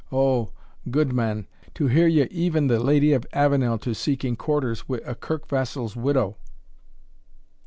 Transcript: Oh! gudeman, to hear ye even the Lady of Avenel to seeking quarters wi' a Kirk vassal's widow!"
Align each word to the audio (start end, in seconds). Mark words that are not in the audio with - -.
Oh! 0.11 0.49
gudeman, 0.89 1.45
to 1.75 1.85
hear 1.85 2.07
ye 2.07 2.23
even 2.31 2.65
the 2.65 2.79
Lady 2.79 3.13
of 3.13 3.27
Avenel 3.33 3.77
to 3.81 3.93
seeking 3.93 4.35
quarters 4.35 4.89
wi' 4.89 4.97
a 5.05 5.13
Kirk 5.13 5.47
vassal's 5.47 5.95
widow!" 5.95 6.37